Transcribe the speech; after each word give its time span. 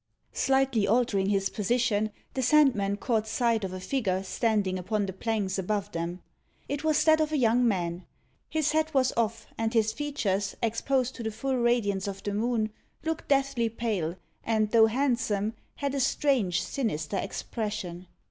Slightly 0.33 0.87
altering 0.87 1.29
his 1.29 1.49
position, 1.51 2.09
the 2.33 2.41
Sandman 2.41 2.95
caught 2.97 3.27
sight 3.27 3.63
of 3.63 3.71
a 3.71 3.79
figure 3.79 4.23
standing 4.23 4.79
upon 4.79 5.05
the 5.05 5.13
planks 5.13 5.59
above 5.59 5.91
them. 5.91 6.23
It 6.67 6.83
was 6.83 7.03
that 7.03 7.21
of 7.21 7.31
a 7.31 7.37
young 7.37 7.67
man. 7.67 8.07
His 8.49 8.71
hat 8.71 8.95
was 8.95 9.13
off, 9.15 9.45
and 9.59 9.75
his 9.75 9.93
features, 9.93 10.55
exposed 10.63 11.13
to 11.17 11.21
the 11.21 11.29
full 11.29 11.55
radiance 11.57 12.07
of 12.07 12.23
the 12.23 12.33
moon, 12.33 12.71
looked 13.03 13.27
deathly 13.27 13.69
pale, 13.69 14.15
and 14.43 14.71
though 14.71 14.87
handsome, 14.87 15.53
had 15.75 15.93
a 15.93 15.99
strange 15.99 16.63
sinister 16.63 17.17
expression. 17.17 18.07